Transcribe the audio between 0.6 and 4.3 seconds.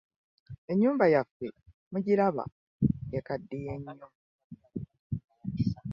Ennyumba yaffe mugiraba ekaddiye nnyo!